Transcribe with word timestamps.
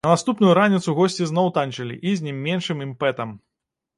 На 0.05 0.09
наступную 0.11 0.53
раніцу 0.59 0.95
госці 0.99 1.27
зноў 1.33 1.51
танчылі, 1.57 1.95
і 2.11 2.15
з 2.21 2.25
не 2.29 2.33
меншым 2.45 2.81
імпэтам! 2.87 3.37